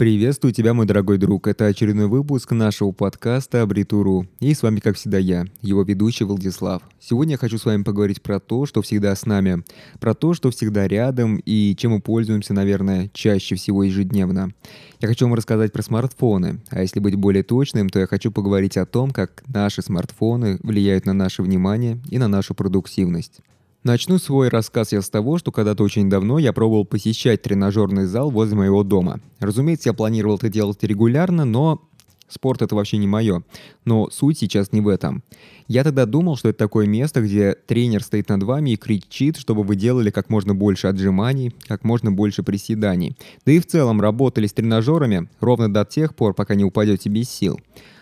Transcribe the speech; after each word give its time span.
Приветствую 0.00 0.54
тебя, 0.54 0.72
мой 0.72 0.86
дорогой 0.86 1.18
друг. 1.18 1.46
Это 1.46 1.66
очередной 1.66 2.06
выпуск 2.06 2.52
нашего 2.52 2.90
подкаста 2.90 3.60
«Абритуру». 3.60 4.26
И 4.40 4.54
с 4.54 4.62
вами, 4.62 4.80
как 4.80 4.96
всегда, 4.96 5.18
я, 5.18 5.44
его 5.60 5.82
ведущий 5.82 6.24
Владислав. 6.24 6.80
Сегодня 6.98 7.32
я 7.32 7.36
хочу 7.36 7.58
с 7.58 7.66
вами 7.66 7.82
поговорить 7.82 8.22
про 8.22 8.40
то, 8.40 8.64
что 8.64 8.80
всегда 8.80 9.14
с 9.14 9.26
нами, 9.26 9.62
про 10.00 10.14
то, 10.14 10.32
что 10.32 10.50
всегда 10.50 10.88
рядом 10.88 11.36
и 11.44 11.76
чем 11.76 11.90
мы 11.90 12.00
пользуемся, 12.00 12.54
наверное, 12.54 13.10
чаще 13.12 13.56
всего 13.56 13.82
ежедневно. 13.82 14.54
Я 15.00 15.08
хочу 15.08 15.26
вам 15.26 15.34
рассказать 15.34 15.70
про 15.70 15.82
смартфоны, 15.82 16.62
а 16.70 16.80
если 16.80 16.98
быть 16.98 17.16
более 17.16 17.42
точным, 17.42 17.90
то 17.90 17.98
я 17.98 18.06
хочу 18.06 18.32
поговорить 18.32 18.78
о 18.78 18.86
том, 18.86 19.10
как 19.10 19.42
наши 19.48 19.82
смартфоны 19.82 20.58
влияют 20.62 21.04
на 21.04 21.12
наше 21.12 21.42
внимание 21.42 22.00
и 22.08 22.16
на 22.16 22.26
нашу 22.26 22.54
продуктивность. 22.54 23.42
Начну 23.82 24.18
свой 24.18 24.50
рассказ 24.50 24.92
я 24.92 25.00
с 25.00 25.08
того, 25.08 25.38
что 25.38 25.52
когда-то 25.52 25.82
очень 25.82 26.10
давно 26.10 26.38
я 26.38 26.52
пробовал 26.52 26.84
посещать 26.84 27.40
тренажерный 27.40 28.04
зал 28.04 28.30
возле 28.30 28.54
моего 28.54 28.82
дома. 28.82 29.20
Разумеется, 29.38 29.88
я 29.88 29.94
планировал 29.94 30.36
это 30.36 30.50
делать 30.50 30.82
регулярно, 30.82 31.46
но 31.46 31.80
спорт 32.28 32.60
это 32.60 32.74
вообще 32.74 32.98
не 32.98 33.06
мое. 33.06 33.42
Но 33.86 34.10
суть 34.10 34.38
сейчас 34.38 34.72
не 34.72 34.82
в 34.82 34.88
этом. 34.88 35.22
Я 35.66 35.82
тогда 35.82 36.04
думал, 36.04 36.36
что 36.36 36.50
это 36.50 36.58
такое 36.58 36.86
место, 36.86 37.22
где 37.22 37.54
тренер 37.54 38.02
стоит 38.02 38.28
над 38.28 38.42
вами 38.42 38.72
и 38.72 38.76
кричит, 38.76 39.38
чтобы 39.38 39.62
вы 39.62 39.76
делали 39.76 40.10
как 40.10 40.28
можно 40.28 40.54
больше 40.54 40.86
отжиманий, 40.86 41.54
как 41.66 41.82
можно 41.82 42.12
больше 42.12 42.42
приседаний. 42.42 43.16
Да 43.46 43.52
и 43.52 43.60
в 43.60 43.66
целом 43.66 44.02
работали 44.02 44.46
с 44.46 44.52
тренажерами 44.52 45.30
ровно 45.40 45.72
до 45.72 45.86
тех 45.86 46.14
пор, 46.14 46.34
пока 46.34 46.54
не 46.54 46.64
упадете 46.64 47.08
без 47.08 47.30
сил. 47.30 47.58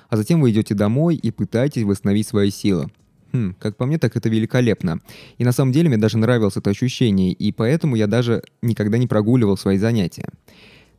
А 0.08 0.16
затем 0.16 0.41
вы 0.41 0.50
идете 0.50 0.74
домой 0.74 1.14
и 1.14 1.30
пытаетесь 1.30 1.84
восстановить 1.84 2.27
свои 2.27 2.50
силы. 2.50 2.91
Хм, 3.32 3.55
как 3.59 3.77
по 3.77 3.87
мне, 3.87 3.98
так 3.98 4.16
это 4.16 4.28
великолепно. 4.28 5.00
И 5.36 5.45
на 5.45 5.52
самом 5.52 5.73
деле 5.73 5.88
мне 5.88 5.98
даже 5.98 6.19
нравилось 6.19 6.56
это 6.56 6.70
ощущение, 6.70 7.32
и 7.32 7.52
поэтому 7.52 7.96
я 7.96 8.06
даже 8.06 8.42
никогда 8.62 8.98
не 8.98 9.06
прогуливал 9.06 9.56
свои 9.56 9.78
занятия. 9.78 10.28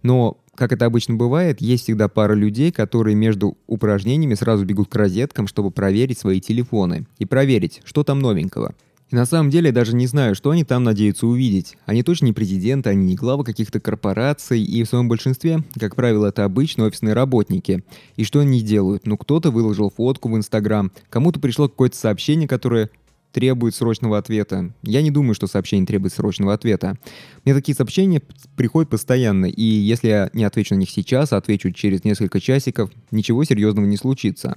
Но, 0.04 0.38
как 0.56 0.72
это 0.72 0.86
обычно 0.86 1.16
бывает, 1.16 1.60
есть 1.60 1.84
всегда 1.84 2.08
пара 2.08 2.34
людей, 2.34 2.72
которые 2.72 3.16
между 3.16 3.58
упражнениями 3.68 4.36
сразу 4.36 4.66
бегут 4.66 4.90
к 4.90 4.96
розеткам, 4.96 5.48
чтобы 5.48 5.72
проверить 5.72 6.20
свои 6.20 6.40
телефоны 6.40 7.08
и 7.18 7.26
проверить, 7.26 7.82
что 7.84 8.04
там 8.04 8.20
новенького– 8.20 8.76
и 9.10 9.16
на 9.16 9.26
самом 9.26 9.50
деле 9.50 9.68
я 9.68 9.74
даже 9.74 9.96
не 9.96 10.06
знаю, 10.06 10.36
что 10.36 10.52
они 10.52 10.64
там 10.64 10.84
надеются 10.84 11.26
увидеть. 11.26 11.78
Они 11.86 12.04
точно 12.04 12.26
не 12.26 12.34
президенты, 12.34 12.90
они 12.92 13.06
не 13.06 13.16
главы 13.16 13.44
каких-то 13.44 13.80
корпораций, 13.80 14.62
и 14.62 14.84
в 14.84 14.88
своем 14.88 15.08
большинстве, 15.08 15.64
как 15.80 15.96
правило, 15.96 16.28
это 16.28 16.46
обычные 16.46 16.88
офисные 16.88 17.14
работники. 17.14 17.84
И 18.18 18.24
что 18.24 18.40
они 18.40 18.62
делают? 18.62 19.08
Ну, 19.08 19.18
кто-то 19.18 19.50
выложил 19.50 19.90
фотку 19.90 20.30
в 20.30 20.38
Инстаграм, 20.38 20.92
кому-то 21.10 21.40
пришло 21.40 21.68
какое-то 21.68 21.98
сообщение, 21.98 22.48
которое 22.48 22.90
требует 23.32 23.76
срочного 23.76 24.18
ответа. 24.18 24.74
Я 24.82 25.02
не 25.02 25.12
думаю, 25.12 25.36
что 25.36 25.48
сообщение 25.48 25.86
требует 25.86 26.14
срочного 26.14 26.54
ответа. 26.54 26.98
Мне 27.46 27.54
такие 27.54 27.76
сообщения 27.76 28.22
приходят 28.56 28.90
постоянно, 28.90 29.46
и 29.46 29.64
если 29.64 30.08
я 30.08 30.30
не 30.34 30.44
отвечу 30.44 30.76
на 30.76 30.80
них 30.80 30.90
сейчас, 30.90 31.32
а 31.32 31.38
отвечу 31.38 31.72
через 31.72 32.04
несколько 32.04 32.40
часиков, 32.40 32.92
ничего 33.12 33.44
серьезного 33.44 33.86
не 33.86 33.98
случится 33.98 34.56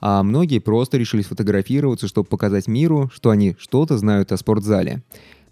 а 0.00 0.22
многие 0.22 0.58
просто 0.58 0.96
решили 0.96 1.22
сфотографироваться, 1.22 2.08
чтобы 2.08 2.28
показать 2.28 2.68
миру, 2.68 3.10
что 3.12 3.30
они 3.30 3.56
что-то 3.58 3.98
знают 3.98 4.32
о 4.32 4.36
спортзале. 4.36 5.02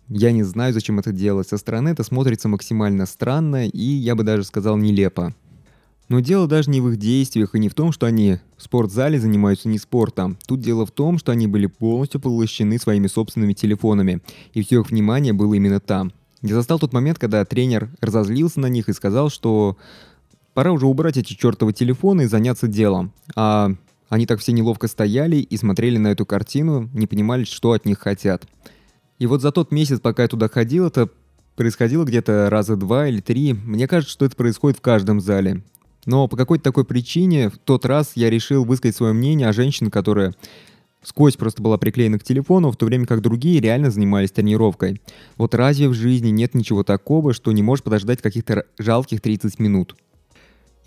Я 0.09 0.31
не 0.31 0.45
знаю, 0.45 0.73
зачем 0.73 0.99
это 0.99 1.13
делать. 1.13 1.49
Со 1.49 1.59
стороны 1.59 1.89
это 1.89 2.05
смотрится 2.05 2.49
максимально 2.49 3.07
странно 3.07 3.67
и, 3.67 3.83
я 3.83 4.15
бы 4.15 4.23
даже 4.23 4.45
сказал, 4.45 4.77
нелепо. 4.77 5.35
Но 6.09 6.21
дело 6.21 6.47
даже 6.47 6.71
не 6.71 6.81
в 6.81 6.89
их 6.91 6.99
действиях 6.99 7.55
и 7.55 7.59
не 7.59 7.69
в 7.69 7.75
том, 7.75 7.91
что 7.91 8.07
они 8.07 8.39
в 8.57 8.63
спортзале 8.63 9.19
занимаются 9.19 9.69
не 9.69 9.79
спортом. 9.79 10.39
Тут 10.47 10.61
дело 10.61 10.87
в 10.87 10.93
том, 10.93 11.19
что 11.19 11.33
они 11.33 11.49
были 11.49 11.67
полностью 11.67 12.21
поглощены 12.21 12.79
своими 12.79 13.09
собственными 13.09 13.55
телефонами, 13.55 14.23
и 14.55 14.63
все 14.63 14.81
их 14.81 14.91
внимание 14.91 15.33
было 15.33 15.55
именно 15.55 15.81
там. 15.81 16.13
Я 16.43 16.55
застал 16.55 16.79
тот 16.79 16.93
момент, 16.93 17.19
когда 17.19 17.45
тренер 17.45 17.91
разозлился 18.01 18.61
на 18.61 18.67
них 18.67 18.89
и 18.89 18.93
сказал, 18.93 19.31
что 19.31 19.77
пора 20.55 20.71
уже 20.71 20.87
убрать 20.87 21.17
эти 21.17 21.33
чертовы 21.33 21.73
телефоны 21.73 22.23
и 22.23 22.27
заняться 22.27 22.69
делом. 22.69 23.13
А 23.35 23.73
они 24.09 24.27
так 24.27 24.41
все 24.41 24.53
неловко 24.53 24.89
стояли 24.89 25.37
и 25.37 25.57
смотрели 25.57 25.99
на 25.99 26.09
эту 26.09 26.27
картину, 26.27 26.89
не 26.93 27.07
понимали, 27.07 27.45
что 27.45 27.73
от 27.73 27.85
них 27.85 27.99
хотят. 27.99 28.47
И 29.19 29.27
вот 29.27 29.43
за 29.43 29.51
тот 29.51 29.73
месяц, 29.73 30.01
пока 30.01 30.23
я 30.23 30.29
туда 30.29 30.49
ходил, 30.49 30.87
это 30.87 31.09
происходило 31.57 32.05
где-то 32.05 32.49
раза 32.51 32.77
два 32.77 33.09
или 33.09 33.21
три. 33.21 33.55
Мне 33.55 33.89
кажется, 33.89 34.13
что 34.13 34.27
это 34.27 34.37
происходит 34.37 34.79
в 34.79 34.83
каждом 34.83 35.21
зале. 35.21 35.63
Но 36.05 36.29
по 36.29 36.37
какой-то 36.37 36.65
такой 36.65 36.85
причине 36.85 37.51
в 37.51 37.59
тот 37.59 37.85
раз 37.85 38.13
я 38.15 38.31
решил 38.31 38.65
высказать 38.65 38.97
свое 38.97 39.13
мнение 39.13 39.49
о 39.49 39.53
женщине, 39.53 39.91
которая 39.91 40.35
сквозь 41.03 41.37
просто 41.37 41.63
была 41.63 41.79
приклеена 41.79 42.19
к 42.19 42.25
телефону, 42.25 42.71
в 42.71 42.77
то 42.77 42.87
время 42.87 43.07
как 43.07 43.23
другие 43.23 43.61
реально 43.61 43.91
занимались 43.91 44.31
тренировкой. 44.31 45.01
Вот 45.37 45.55
разве 45.55 45.89
в 45.89 45.95
жизни 45.95 46.29
нет 46.29 46.55
ничего 46.55 46.85
такого, 46.85 47.33
что 47.33 47.53
не 47.53 47.63
можешь 47.63 47.83
подождать 47.83 48.23
каких-то 48.23 48.67
жалких 48.79 49.21
30 49.21 49.59
минут? 49.59 49.97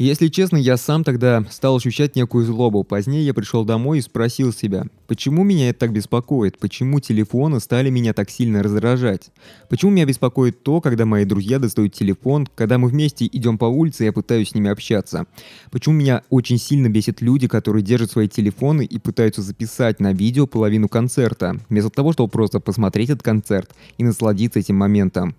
Если 0.05 0.29
честно, 0.29 0.55
я 0.55 0.77
сам 0.77 1.03
тогда 1.03 1.43
стал 1.51 1.75
ощущать 1.75 2.15
некую 2.15 2.45
злобу. 2.45 2.85
Позднее 2.85 3.25
я 3.25 3.33
пришел 3.33 3.65
домой 3.65 3.97
и 3.97 4.01
спросил 4.01 4.53
себя, 4.53 4.85
почему 5.07 5.43
меня 5.43 5.69
это 5.69 5.79
так 5.79 5.91
беспокоит, 5.91 6.57
почему 6.57 7.01
телефоны 7.01 7.59
стали 7.59 7.89
меня 7.89 8.13
так 8.13 8.29
сильно 8.29 8.63
раздражать, 8.63 9.29
почему 9.67 9.91
меня 9.91 10.05
беспокоит 10.05 10.63
то, 10.63 10.79
когда 10.79 11.05
мои 11.05 11.25
друзья 11.25 11.59
достают 11.59 11.93
телефон, 11.93 12.47
когда 12.55 12.77
мы 12.77 12.87
вместе 12.87 13.25
идем 13.25 13.57
по 13.57 13.65
улице, 13.65 14.05
я 14.05 14.13
пытаюсь 14.13 14.51
с 14.51 14.55
ними 14.55 14.69
общаться, 14.69 15.25
почему 15.69 15.95
меня 15.95 16.23
очень 16.29 16.59
сильно 16.59 16.87
бесит 16.87 17.21
люди, 17.21 17.49
которые 17.49 17.83
держат 17.83 18.11
свои 18.11 18.29
телефоны 18.29 18.85
и 18.85 18.99
пытаются 18.99 19.41
записать 19.41 19.99
на 19.99 20.13
видео 20.13 20.47
половину 20.47 20.87
концерта, 20.87 21.57
вместо 21.67 21.89
того, 21.89 22.13
чтобы 22.13 22.29
просто 22.29 22.61
посмотреть 22.61 23.09
этот 23.09 23.23
концерт 23.23 23.75
и 23.97 24.05
насладиться 24.05 24.59
этим 24.59 24.77
моментом. 24.77 25.35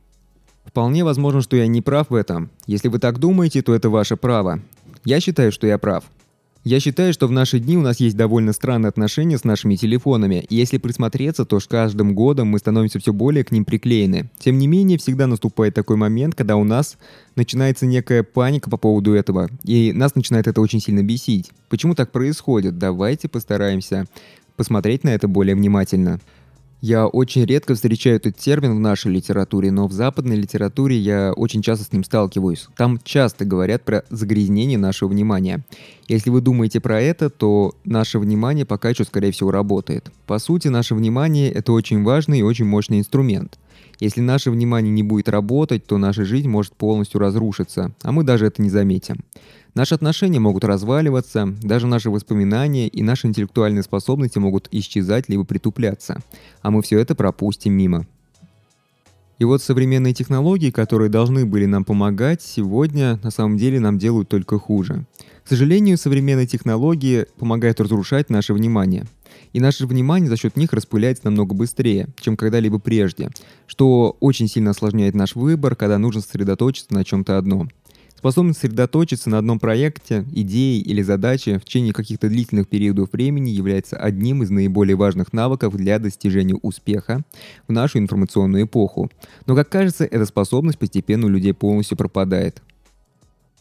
Вполне 0.64 1.04
возможно, 1.04 1.40
что 1.40 1.56
я 1.56 1.66
не 1.66 1.82
прав 1.82 2.10
в 2.10 2.14
этом. 2.14 2.50
Если 2.66 2.88
вы 2.88 2.98
так 2.98 3.18
думаете, 3.18 3.62
то 3.62 3.74
это 3.74 3.90
ваше 3.90 4.16
право. 4.16 4.60
Я 5.04 5.20
считаю, 5.20 5.52
что 5.52 5.66
я 5.66 5.78
прав. 5.78 6.04
Я 6.62 6.78
считаю, 6.78 7.14
что 7.14 7.26
в 7.26 7.32
наши 7.32 7.58
дни 7.58 7.78
у 7.78 7.80
нас 7.80 8.00
есть 8.00 8.18
довольно 8.18 8.52
странные 8.52 8.90
отношения 8.90 9.38
с 9.38 9.44
нашими 9.44 9.76
телефонами, 9.76 10.44
и 10.50 10.56
если 10.56 10.76
присмотреться, 10.76 11.46
то 11.46 11.58
с 11.58 11.66
каждым 11.66 12.14
годом 12.14 12.48
мы 12.48 12.58
становимся 12.58 12.98
все 12.98 13.14
более 13.14 13.44
к 13.44 13.50
ним 13.50 13.64
приклеены. 13.64 14.28
Тем 14.38 14.58
не 14.58 14.66
менее, 14.66 14.98
всегда 14.98 15.26
наступает 15.26 15.72
такой 15.74 15.96
момент, 15.96 16.34
когда 16.34 16.56
у 16.56 16.64
нас 16.64 16.98
начинается 17.34 17.86
некая 17.86 18.22
паника 18.22 18.68
по 18.68 18.76
поводу 18.76 19.14
этого, 19.14 19.48
и 19.64 19.94
нас 19.94 20.14
начинает 20.14 20.48
это 20.48 20.60
очень 20.60 20.80
сильно 20.80 21.02
бесить. 21.02 21.50
Почему 21.70 21.94
так 21.94 22.12
происходит? 22.12 22.76
Давайте 22.76 23.26
постараемся 23.28 24.04
посмотреть 24.56 25.02
на 25.02 25.14
это 25.14 25.28
более 25.28 25.54
внимательно. 25.54 26.20
Я 26.80 27.06
очень 27.06 27.44
редко 27.44 27.74
встречаю 27.74 28.16
этот 28.16 28.36
термин 28.36 28.74
в 28.74 28.80
нашей 28.80 29.12
литературе, 29.12 29.70
но 29.70 29.86
в 29.86 29.92
западной 29.92 30.36
литературе 30.36 30.96
я 30.96 31.32
очень 31.34 31.60
часто 31.60 31.84
с 31.84 31.92
ним 31.92 32.04
сталкиваюсь. 32.04 32.68
Там 32.74 32.98
часто 33.04 33.44
говорят 33.44 33.82
про 33.84 34.04
загрязнение 34.08 34.78
нашего 34.78 35.10
внимания. 35.10 35.62
Если 36.08 36.30
вы 36.30 36.40
думаете 36.40 36.80
про 36.80 37.00
это, 37.00 37.28
то 37.28 37.74
наше 37.84 38.18
внимание 38.18 38.64
пока 38.64 38.88
еще, 38.88 39.04
скорее 39.04 39.30
всего, 39.30 39.50
работает. 39.50 40.10
По 40.26 40.38
сути, 40.38 40.68
наше 40.68 40.94
внимание— 40.94 41.50
это 41.52 41.72
очень 41.72 42.02
важный 42.02 42.38
и 42.38 42.42
очень 42.42 42.64
мощный 42.64 42.98
инструмент. 42.98 43.58
Если 43.98 44.22
наше 44.22 44.50
внимание 44.50 44.90
не 44.90 45.02
будет 45.02 45.28
работать, 45.28 45.84
то 45.84 45.98
наша 45.98 46.24
жизнь 46.24 46.48
может 46.48 46.72
полностью 46.72 47.20
разрушиться, 47.20 47.92
а 48.00 48.12
мы 48.12 48.24
даже 48.24 48.46
это 48.46 48.62
не 48.62 48.70
заметим. 48.70 49.16
Наши 49.74 49.94
отношения 49.94 50.40
могут 50.40 50.64
разваливаться, 50.64 51.54
даже 51.62 51.86
наши 51.86 52.10
воспоминания 52.10 52.88
и 52.88 53.02
наши 53.02 53.28
интеллектуальные 53.28 53.84
способности 53.84 54.38
могут 54.38 54.68
исчезать 54.72 55.28
либо 55.28 55.44
притупляться, 55.44 56.20
а 56.62 56.70
мы 56.70 56.82
все 56.82 56.98
это 56.98 57.14
пропустим 57.14 57.72
мимо. 57.74 58.06
И 59.38 59.44
вот 59.44 59.62
современные 59.62 60.12
технологии, 60.12 60.70
которые 60.70 61.08
должны 61.08 61.46
были 61.46 61.66
нам 61.66 61.84
помогать, 61.84 62.42
сегодня 62.42 63.18
на 63.22 63.30
самом 63.30 63.56
деле 63.56 63.80
нам 63.80 63.96
делают 63.96 64.28
только 64.28 64.58
хуже. 64.58 65.06
К 65.44 65.48
сожалению, 65.48 65.96
современные 65.96 66.46
технологии 66.46 67.26
помогают 67.38 67.80
разрушать 67.80 68.28
наше 68.28 68.52
внимание. 68.52 69.06
И 69.52 69.60
наше 69.60 69.86
внимание 69.86 70.28
за 70.28 70.36
счет 70.36 70.56
них 70.56 70.72
распыляется 70.72 71.24
намного 71.24 71.54
быстрее, 71.54 72.08
чем 72.20 72.36
когда-либо 72.36 72.78
прежде, 72.78 73.30
что 73.66 74.16
очень 74.20 74.48
сильно 74.48 74.72
осложняет 74.72 75.14
наш 75.14 75.34
выбор, 75.36 75.74
когда 75.74 75.96
нужно 75.96 76.20
сосредоточиться 76.20 76.92
на 76.92 77.04
чем-то 77.04 77.38
одном– 77.38 77.70
Способность 78.20 78.60
сосредоточиться 78.60 79.30
на 79.30 79.38
одном 79.38 79.58
проекте, 79.58 80.26
идее 80.30 80.78
или 80.78 81.00
задаче 81.00 81.58
в 81.58 81.64
течение 81.64 81.94
каких-то 81.94 82.28
длительных 82.28 82.68
периодов 82.68 83.14
времени 83.14 83.48
является 83.48 83.96
одним 83.96 84.42
из 84.42 84.50
наиболее 84.50 84.94
важных 84.94 85.32
навыков 85.32 85.74
для 85.74 85.98
достижения 85.98 86.54
успеха 86.54 87.22
в 87.66 87.72
нашу 87.72 87.98
информационную 87.98 88.64
эпоху. 88.64 89.10
Но, 89.46 89.56
как 89.56 89.70
кажется, 89.70 90.04
эта 90.04 90.26
способность 90.26 90.78
постепенно 90.78 91.24
у 91.24 91.30
людей 91.30 91.54
полностью 91.54 91.96
пропадает. 91.96 92.60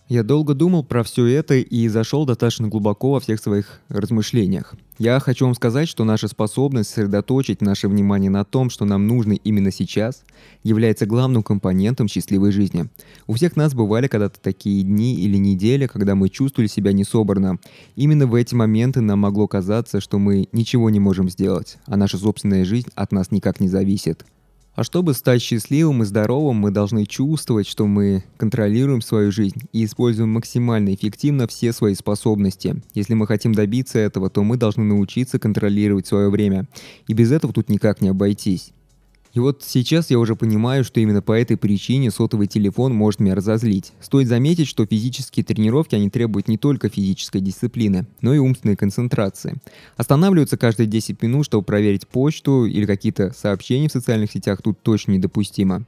Я 0.09 0.23
долго 0.23 0.55
думал 0.55 0.83
про 0.83 1.03
все 1.03 1.27
это 1.27 1.53
и 1.53 1.87
зашел 1.87 2.25
достаточно 2.25 2.67
глубоко 2.67 3.11
во 3.11 3.19
всех 3.19 3.39
своих 3.39 3.79
размышлениях. 3.89 4.73
Я 4.97 5.19
хочу 5.19 5.45
вам 5.45 5.53
сказать, 5.53 5.87
что 5.87 6.03
наша 6.03 6.27
способность 6.27 6.89
сосредоточить 6.89 7.61
наше 7.61 7.87
внимание 7.87 8.31
на 8.31 8.43
том, 8.43 8.71
что 8.71 8.85
нам 8.85 9.05
нужно 9.05 9.33
именно 9.33 9.71
сейчас, 9.71 10.23
является 10.63 11.05
главным 11.05 11.43
компонентом 11.43 12.07
счастливой 12.07 12.51
жизни. 12.51 12.89
У 13.27 13.33
всех 13.33 13.55
нас 13.55 13.75
бывали 13.75 14.07
когда-то 14.07 14.39
такие 14.39 14.81
дни 14.81 15.13
или 15.13 15.37
недели, 15.37 15.85
когда 15.85 16.15
мы 16.15 16.29
чувствовали 16.29 16.67
себя 16.67 16.91
несобранно. 16.91 17.59
Именно 17.95 18.25
в 18.25 18.33
эти 18.33 18.55
моменты 18.55 19.01
нам 19.01 19.19
могло 19.19 19.47
казаться, 19.47 20.01
что 20.01 20.17
мы 20.17 20.49
ничего 20.51 20.89
не 20.89 20.99
можем 20.99 21.29
сделать, 21.29 21.77
а 21.85 21.97
наша 21.97 22.17
собственная 22.17 22.65
жизнь 22.65 22.89
от 22.95 23.11
нас 23.11 23.29
никак 23.29 23.59
не 23.59 23.69
зависит. 23.69 24.25
А 24.79 24.83
чтобы 24.85 25.13
стать 25.13 25.41
счастливым 25.41 26.03
и 26.03 26.05
здоровым, 26.05 26.55
мы 26.55 26.71
должны 26.71 27.05
чувствовать, 27.05 27.67
что 27.67 27.85
мы 27.85 28.23
контролируем 28.37 29.01
свою 29.01 29.29
жизнь 29.29 29.67
и 29.73 29.83
используем 29.83 30.29
максимально 30.29 30.95
эффективно 30.95 31.47
все 31.47 31.73
свои 31.73 31.95
способности. 31.95 32.81
Если 32.93 33.13
мы 33.13 33.27
хотим 33.27 33.53
добиться 33.53 33.99
этого, 33.99 34.29
то 34.29 34.41
мы 34.41 34.55
должны 34.55 34.85
научиться 34.85 35.37
контролировать 35.37 36.07
свое 36.07 36.29
время. 36.29 36.65
И 37.07 37.13
без 37.13 37.33
этого 37.33 37.51
тут 37.51 37.67
никак 37.67 37.99
не 37.99 38.07
обойтись. 38.07 38.71
И 39.33 39.39
вот 39.39 39.63
сейчас 39.63 40.09
я 40.09 40.19
уже 40.19 40.35
понимаю, 40.35 40.83
что 40.83 40.99
именно 40.99 41.21
по 41.21 41.33
этой 41.33 41.57
причине 41.57 42.11
сотовый 42.11 42.47
телефон 42.47 42.93
может 42.93 43.19
меня 43.19 43.35
разозлить. 43.35 43.93
Стоит 44.01 44.27
заметить, 44.27 44.67
что 44.67 44.85
физические 44.85 45.43
тренировки, 45.43 45.95
они 45.95 46.09
требуют 46.09 46.47
не 46.47 46.57
только 46.57 46.89
физической 46.89 47.39
дисциплины, 47.39 48.07
но 48.21 48.33
и 48.33 48.39
умственной 48.39 48.75
концентрации. 48.75 49.57
Останавливаться 49.97 50.57
каждые 50.57 50.87
10 50.87 51.21
минут, 51.21 51.45
чтобы 51.45 51.63
проверить 51.63 52.07
почту 52.07 52.65
или 52.65 52.85
какие-то 52.85 53.31
сообщения 53.31 53.87
в 53.87 53.93
социальных 53.93 54.31
сетях 54.31 54.61
тут 54.61 54.81
точно 54.81 55.11
недопустимо. 55.11 55.85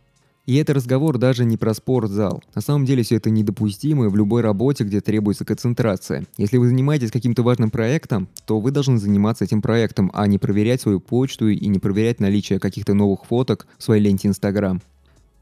И 0.51 0.55
это 0.55 0.73
разговор 0.73 1.17
даже 1.17 1.45
не 1.45 1.55
про 1.55 1.73
спортзал. 1.73 2.43
На 2.53 2.61
самом 2.61 2.83
деле 2.83 3.03
все 3.03 3.15
это 3.15 3.29
недопустимо 3.29 4.09
в 4.09 4.17
любой 4.17 4.41
работе, 4.41 4.83
где 4.83 4.99
требуется 4.99 5.45
концентрация. 5.45 6.25
Если 6.37 6.57
вы 6.57 6.67
занимаетесь 6.67 7.09
каким-то 7.09 7.41
важным 7.41 7.71
проектом, 7.71 8.27
то 8.45 8.59
вы 8.59 8.71
должны 8.71 8.97
заниматься 8.97 9.45
этим 9.45 9.61
проектом, 9.61 10.11
а 10.13 10.27
не 10.27 10.39
проверять 10.39 10.81
свою 10.81 10.99
почту 10.99 11.47
и 11.47 11.67
не 11.67 11.79
проверять 11.79 12.19
наличие 12.19 12.59
каких-то 12.59 12.93
новых 12.93 13.23
фоток 13.23 13.65
в 13.77 13.83
своей 13.83 14.03
ленте 14.03 14.27
Инстаграм. 14.27 14.81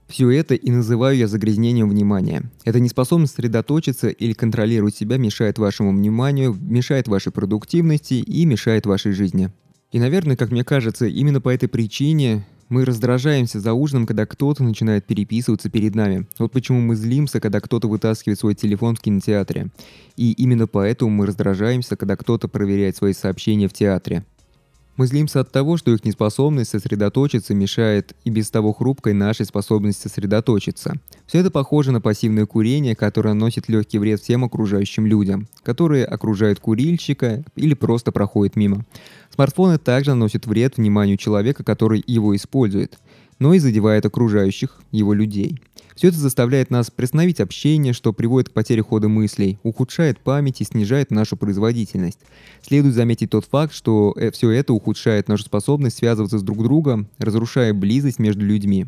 Все 0.07 0.29
это 0.29 0.53
и 0.53 0.69
называю 0.69 1.17
я 1.17 1.27
загрязнением 1.27 1.89
внимания. 1.89 2.44
Это 2.63 2.79
неспособность 2.79 3.33
сосредоточиться 3.33 4.09
или 4.09 4.33
контролировать 4.33 4.95
себя 4.95 5.17
мешает 5.17 5.57
вашему 5.57 5.89
вниманию, 5.89 6.55
мешает 6.62 7.07
вашей 7.07 7.31
продуктивности 7.31 8.13
и 8.13 8.45
мешает 8.45 8.85
вашей 8.85 9.13
жизни. 9.13 9.50
И, 9.91 9.97
наверное, 9.97 10.35
как 10.35 10.51
мне 10.51 10.63
кажется, 10.63 11.07
именно 11.07 11.41
по 11.41 11.50
этой 11.50 11.67
причине 11.67 12.45
мы 12.69 12.86
раздражаемся 12.86 13.60
за 13.60 13.74
ужином, 13.74 14.06
когда 14.06 14.25
кто-то 14.25 14.63
начинает 14.63 15.06
переписываться 15.06 15.69
перед 15.69 15.95
нами. 15.95 16.27
Вот 16.38 16.51
почему 16.51 16.80
мы 16.80 16.95
злимся, 16.95 17.39
когда 17.42 17.60
кто-то 17.60 17.88
вытаскивает 17.88 18.39
свой 18.39 18.56
телефон 18.56 18.95
в 18.95 19.01
кинотеатре. 19.01 19.69
И 20.16 20.31
именно 20.33 20.68
поэтому 20.68 21.12
мы 21.12 21.25
раздражаемся, 21.25 21.95
когда 21.95 22.16
кто-то 22.16 22.48
проверяет 22.48 22.95
свои 22.95 23.13
сообщения 23.13 23.68
в 23.68 23.74
театре. 23.74 24.24
Мы 25.00 25.07
злимся 25.07 25.40
от 25.40 25.50
того, 25.50 25.78
что 25.78 25.94
их 25.94 26.04
неспособность 26.04 26.72
сосредоточиться 26.72 27.54
мешает 27.54 28.18
и 28.25 28.30
без 28.30 28.50
того 28.50 28.74
хрупкой 28.74 29.13
нашей 29.13 29.46
способности 29.46 30.10
сосредоточиться. 30.10 30.96
Все 31.25 31.40
это 31.40 31.50
похоже 31.50 31.94
на 31.94 32.01
пассивное 32.01 32.46
курение, 32.46 32.98
которое 32.98 33.34
носит 33.34 33.69
легкий 33.69 33.98
вред 33.98 34.19
всем 34.19 34.44
окружающим 34.44 35.06
людям, 35.06 35.48
которые 35.63 36.04
окружают 36.04 36.60
курильщика 36.60 37.46
или 37.56 37.75
просто 37.75 38.12
проходят 38.12 38.57
мимо. 38.57 38.86
Смартфоны 39.34 39.78
также 39.78 40.10
наносят 40.10 40.46
вред 40.46 40.75
вниманию 40.75 41.16
человека, 41.16 41.63
который 41.63 42.04
его 42.06 42.36
использует, 42.36 43.00
но 43.40 43.54
и 43.54 43.60
задевает 43.60 44.06
окружающих 44.06 44.81
его 44.92 45.13
людей. 45.13 45.62
Все 46.00 46.07
это 46.07 46.18
заставляет 46.18 46.69
нас 46.69 46.90
приостановить 46.90 47.42
общение, 47.42 47.92
что 47.92 48.13
приводит 48.13 48.48
к 48.48 48.54
потере 48.54 48.81
хода 48.81 49.10
мыслей, 49.10 49.60
ухудшает 49.63 50.18
память 50.18 50.62
и 50.62 50.63
снижает 50.63 51.12
нашу 51.12 51.36
производительность. 51.36 52.19
Следует 52.62 52.96
заметить 52.96 53.31
тот 53.31 53.44
факт, 53.44 53.74
что 53.74 54.13
э, 54.16 54.31
все 54.31 54.50
это 54.51 54.72
ухудшает 54.72 55.28
нашу 55.28 55.44
способность 55.44 55.98
связываться 55.98 56.40
с 56.40 56.42
друг 56.42 56.63
другом, 56.63 57.10
разрушая 57.18 57.74
близость 57.74 58.18
между 58.18 58.46
людьми. 58.46 58.86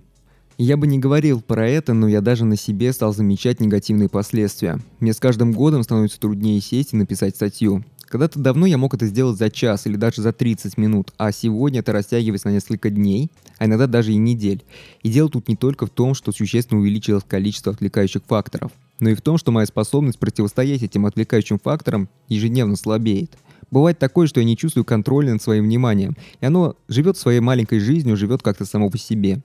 Я 0.57 0.77
бы 0.77 0.87
не 0.87 0.99
говорил 0.99 1.41
про 1.41 1.67
это, 1.67 1.93
но 1.93 2.07
я 2.07 2.21
даже 2.21 2.45
на 2.45 2.55
себе 2.55 2.93
стал 2.93 3.13
замечать 3.13 3.59
негативные 3.59 4.07
последствия. 4.07 4.79
Мне 5.01 5.11
с 5.11 5.19
каждым 5.19 5.51
годом 5.51 5.83
становится 5.83 6.17
труднее 6.17 6.61
сесть 6.61 6.93
и 6.93 6.95
написать 6.95 7.35
статью. 7.35 7.83
Когда-то 8.11 8.39
давно 8.39 8.65
я 8.65 8.77
мог 8.77 8.93
это 8.93 9.05
сделать 9.05 9.37
за 9.37 9.49
час 9.49 9.87
или 9.87 9.95
даже 9.95 10.21
за 10.21 10.33
30 10.33 10.77
минут, 10.77 11.13
а 11.17 11.31
сегодня 11.31 11.79
это 11.79 11.93
растягивается 11.93 12.49
на 12.49 12.51
несколько 12.51 12.89
дней, 12.89 13.31
а 13.57 13.67
иногда 13.67 13.87
даже 13.87 14.11
и 14.11 14.17
недель. 14.17 14.65
И 15.01 15.09
дело 15.09 15.29
тут 15.29 15.47
не 15.47 15.55
только 15.55 15.85
в 15.85 15.89
том, 15.91 16.13
что 16.13 16.33
существенно 16.33 16.81
увеличилось 16.81 17.23
количество 17.25 17.71
отвлекающих 17.71 18.23
факторов, 18.27 18.73
но 18.99 19.11
и 19.11 19.15
в 19.15 19.21
том, 19.21 19.37
что 19.37 19.53
моя 19.53 19.65
способность 19.65 20.19
противостоять 20.19 20.83
этим 20.83 21.05
отвлекающим 21.05 21.57
факторам 21.57 22.09
ежедневно 22.27 22.75
слабеет. 22.75 23.31
Бывает 23.71 23.97
такое, 23.97 24.27
что 24.27 24.41
я 24.41 24.45
не 24.45 24.57
чувствую 24.57 24.83
контроля 24.83 25.31
над 25.31 25.41
своим 25.41 25.63
вниманием, 25.63 26.17
и 26.41 26.45
оно 26.45 26.75
живет 26.89 27.17
своей 27.17 27.39
маленькой 27.39 27.79
жизнью, 27.79 28.17
живет 28.17 28.41
как-то 28.41 28.65
само 28.65 28.89
по 28.89 28.97
себе. 28.97 29.41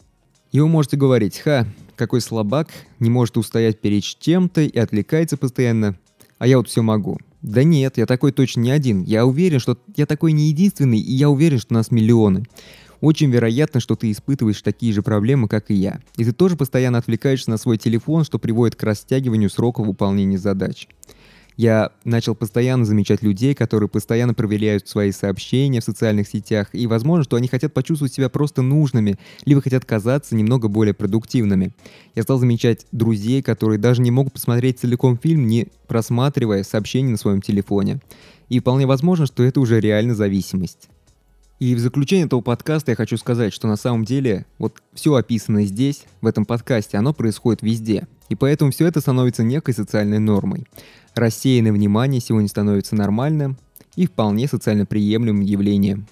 И 0.51 0.59
вы 0.59 0.67
можете 0.67 0.97
говорить, 0.97 1.39
ха, 1.39 1.69
какой 1.95 2.21
слабак, 2.21 2.67
не 2.99 3.11
может 3.11 3.37
устоять 3.37 3.81
перед 3.81 4.03
чем-то 4.03 4.63
и 4.63 4.77
отвлекается 4.77 5.37
постоянно, 5.37 5.97
а 6.39 6.49
я 6.49 6.57
вот 6.57 6.67
все 6.67 6.83
могу. 6.83 7.19
Да 7.43 7.62
нет, 7.65 7.99
я 7.99 8.06
такой 8.06 8.33
точно 8.33 8.61
не 8.61 8.71
один. 8.71 9.03
Я 9.03 9.27
уверен, 9.27 9.61
что 9.61 9.79
я 9.97 10.06
такой 10.06 10.33
не 10.33 10.49
единственный, 10.49 10.99
и 10.99 11.12
я 11.12 11.29
уверен, 11.29 11.59
что 11.59 11.75
нас 11.75 11.91
миллионы. 11.91 12.44
Очень 13.00 13.31
вероятно, 13.31 13.81
что 13.81 13.94
ты 13.94 14.11
испытываешь 14.11 14.62
такие 14.62 14.93
же 14.93 15.03
проблемы, 15.03 15.49
как 15.49 15.71
и 15.71 15.75
я. 15.75 16.00
И 16.17 16.25
ты 16.25 16.33
тоже 16.33 16.56
постоянно 16.56 16.99
отвлекаешься 16.99 17.50
на 17.50 17.59
свой 17.59 17.79
телефон, 17.79 18.25
что 18.25 18.38
приводит 18.38 18.75
к 18.77 18.83
растягиванию 18.83 19.50
срока 19.50 19.83
выполнения 19.83 20.38
задач. 20.38 20.88
Я 21.56 21.93
начал 22.05 22.35
постоянно 22.35 22.85
замечать 22.85 23.23
людей, 23.23 23.55
которые 23.55 23.88
постоянно 23.88 24.35
проверяют 24.35 24.87
свои 24.88 25.11
сообщения 25.11 25.81
в 25.81 25.85
социальных 25.85 26.29
сетях, 26.29 26.69
и 26.73 26.87
возможно, 26.87 27.25
что 27.25 27.37
они 27.37 27.49
хотят 27.49 27.73
почувствовать 27.73 28.12
себя 28.12 28.29
просто 28.29 28.61
нужными, 28.61 29.19
либо 29.47 29.62
хотят 29.62 29.87
казаться 29.87 30.37
немного 30.37 30.69
более 30.69 30.93
продуктивными. 30.93 31.75
Я 32.14 32.23
стал 32.25 32.38
замечать 32.38 32.87
друзей, 32.93 33.43
которые 33.43 33.79
даже 33.79 34.03
не 34.03 34.11
могут 34.11 34.35
посмотреть 34.35 34.81
целиком 34.81 35.19
фильм, 35.19 35.47
не 35.47 35.69
просматривая 35.88 36.62
сообщения 36.62 37.11
на 37.11 37.17
своем 37.17 37.41
телефоне. 37.41 38.00
И 38.50 38.61
вполне 38.61 38.87
возможно, 38.87 39.25
что 39.26 39.43
это 39.43 39.58
уже 39.61 39.81
реально 39.81 40.14
зависимость. 40.14 40.88
И 41.58 41.75
в 41.75 41.79
заключение 41.79 42.26
этого 42.26 42.43
подкаста 42.43 42.91
я 42.91 42.97
хочу 42.97 43.17
сказать, 43.17 43.55
что 43.55 43.67
на 43.67 43.76
самом 43.76 44.05
деле 44.05 44.44
вот 44.58 44.75
все 44.93 45.14
описанное 45.14 45.64
здесь, 45.64 46.05
в 46.20 46.26
этом 46.26 46.44
подкасте, 46.44 46.99
оно 46.99 47.14
происходит 47.14 47.62
везде. 47.62 48.06
И 48.29 48.35
поэтому 48.35 48.73
все 48.73 48.87
это 48.87 49.00
становится 49.00 49.43
некой 49.43 49.73
социальной 49.73 50.19
нормой. 50.19 50.67
Рассеянное 51.17 51.73
внимание 51.73 52.21
сегодня 52.21 52.47
становится 52.47 52.95
нормальным 52.95 53.57
и 53.97 54.07
вполне 54.07 54.47
социально 54.47 54.85
приемлемым 54.85 55.41
явлением. 55.41 56.07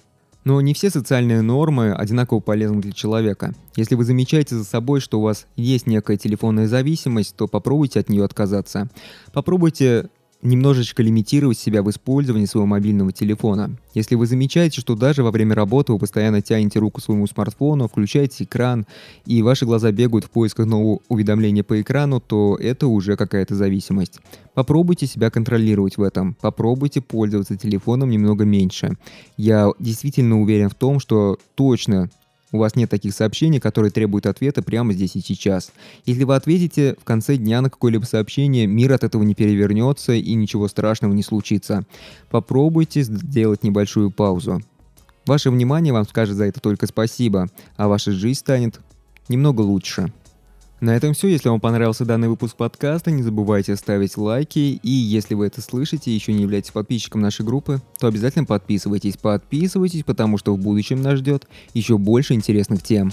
Но 0.45 0.59
не 0.61 0.73
все 0.73 0.89
социальные 0.89 1.43
нормы 1.43 1.93
одинаково 1.93 2.39
полезны 2.39 2.81
для 2.81 2.91
человека. 2.91 3.53
Если 3.75 3.93
вы 3.93 4.03
замечаете 4.03 4.55
за 4.55 4.63
собой, 4.63 5.01
что 5.01 5.19
у 5.19 5.21
вас 5.21 5.45
есть 5.55 5.85
некая 5.85 6.17
телефонная 6.17 6.67
зависимость, 6.67 7.35
то 7.35 7.47
попробуйте 7.47 7.99
от 7.99 8.09
нее 8.09 8.25
отказаться. 8.25 8.89
Попробуйте 9.31 10.09
немножечко 10.41 11.01
лимитировать 11.01 11.57
себя 11.57 11.81
в 11.81 11.89
использовании 11.89 12.45
своего 12.45 12.67
мобильного 12.67 13.11
телефона. 13.11 13.77
Если 13.93 14.15
вы 14.15 14.27
замечаете, 14.27 14.81
что 14.81 14.95
даже 14.95 15.23
во 15.23 15.31
время 15.31 15.55
работы 15.55 15.93
вы 15.93 15.99
постоянно 15.99 16.41
тянете 16.41 16.79
руку 16.79 17.01
своему 17.01 17.27
смартфону, 17.27 17.87
включаете 17.87 18.43
экран, 18.43 18.85
и 19.25 19.41
ваши 19.41 19.65
глаза 19.65 19.91
бегают 19.91 20.25
в 20.25 20.29
поисках 20.29 20.65
нового 20.65 20.99
уведомления 21.09 21.63
по 21.63 21.81
экрану, 21.81 22.19
то 22.19 22.57
это 22.59 22.87
уже 22.87 23.17
какая-то 23.17 23.55
зависимость. 23.55 24.19
Попробуйте 24.53 25.07
себя 25.07 25.29
контролировать 25.29 25.97
в 25.97 26.03
этом. 26.03 26.35
Попробуйте 26.39 27.01
пользоваться 27.01 27.57
телефоном 27.57 28.09
немного 28.09 28.45
меньше. 28.45 28.97
Я 29.37 29.71
действительно 29.79 30.41
уверен 30.41 30.69
в 30.69 30.75
том, 30.75 30.99
что 30.99 31.37
точно 31.55 32.09
у 32.55 32.59
вас 32.59 32.75
нет 32.75 32.89
таких 32.89 33.13
сообщений, 33.13 33.59
которые 33.59 33.91
требуют 33.91 34.25
ответа 34.25 34.61
прямо 34.61 34.93
здесь 34.93 35.15
и 35.15 35.21
сейчас. 35.21 35.71
Если 36.05 36.23
вы 36.23 36.35
ответите 36.35 36.95
в 36.99 37.03
конце 37.03 37.37
дня 37.37 37.61
на 37.61 37.69
какое-либо 37.69 38.05
сообщение, 38.05 38.67
мир 38.67 38.93
от 38.93 39.03
этого 39.03 39.23
не 39.23 39.35
перевернется 39.35 40.13
и 40.13 40.33
ничего 40.33 40.67
страшного 40.67 41.13
не 41.13 41.23
случится. 41.23 41.85
Попробуйте 42.29 43.03
сделать 43.03 43.63
небольшую 43.63 44.11
паузу. 44.11 44.61
Ваше 45.25 45.49
внимание 45.49 45.93
вам 45.93 46.07
скажет 46.07 46.35
за 46.35 46.45
это 46.45 46.59
только 46.59 46.87
спасибо, 46.87 47.49
а 47.77 47.87
ваша 47.87 48.11
жизнь 48.11 48.39
станет 48.39 48.79
немного 49.27 49.61
лучше. 49.61 50.11
На 50.81 50.95
этом 50.95 51.13
все. 51.13 51.29
Если 51.29 51.47
вам 51.49 51.61
понравился 51.61 52.05
данный 52.05 52.27
выпуск 52.27 52.57
подкаста, 52.57 53.09
не 53.09 53.23
забывайте 53.23 53.75
ставить 53.75 54.17
лайки. 54.17 54.79
И 54.81 54.89
если 54.89 55.33
вы 55.33 55.47
это 55.47 55.61
слышите 55.61 56.11
и 56.11 56.13
еще 56.13 56.33
не 56.33 56.43
являетесь 56.43 56.71
подписчиком 56.71 57.21
нашей 57.21 57.45
группы, 57.45 57.81
то 57.99 58.07
обязательно 58.07 58.45
подписывайтесь. 58.45 59.17
Подписывайтесь, 59.17 60.03
потому 60.03 60.37
что 60.37 60.53
в 60.53 60.59
будущем 60.59 61.01
нас 61.01 61.19
ждет 61.19 61.47
еще 61.73 61.97
больше 61.97 62.33
интересных 62.33 62.83
тем. 62.83 63.11